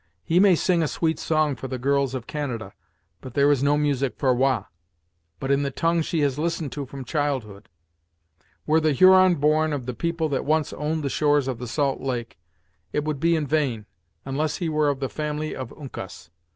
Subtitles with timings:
[0.23, 2.73] He may sing a sweet song for the girls of Canada,
[3.21, 4.65] but there is no music for Wah,
[5.39, 7.69] but in the tongue she has listened to from childhood.
[8.65, 12.01] Were the Huron born of the people that once owned the shores of the salt
[12.01, 12.39] lake,
[12.91, 13.85] it would be in vain,
[14.25, 16.31] unless he were of the family of Uncas.